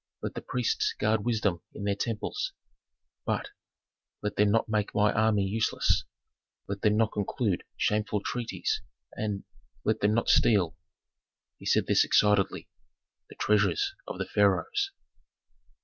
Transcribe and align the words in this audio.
Let 0.23 0.33
the 0.33 0.41
priests 0.41 0.93
guard 0.97 1.23
wisdom 1.23 1.61
in 1.75 1.83
their 1.83 1.93
temples, 1.95 2.53
but 3.23 3.49
let 4.23 4.35
them 4.35 4.49
not 4.49 4.67
make 4.67 4.95
my 4.95 5.13
army 5.13 5.43
useless, 5.43 6.05
let 6.67 6.81
them 6.81 6.97
not 6.97 7.11
conclude 7.11 7.63
shameful 7.77 8.21
treaties, 8.25 8.81
and 9.13 9.43
let 9.83 9.99
them 9.99 10.15
not 10.15 10.27
steal," 10.27 10.75
he 11.59 11.67
said 11.67 11.85
this 11.85 12.03
excitedly, 12.03 12.67
"the 13.29 13.35
treasures 13.35 13.93
of 14.07 14.17
the 14.17 14.25
pharaohs. 14.25 14.89